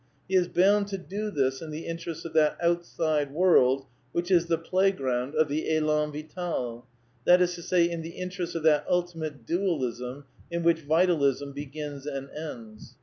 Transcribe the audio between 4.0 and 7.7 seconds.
which is the playground of the JSlan Vital— that is to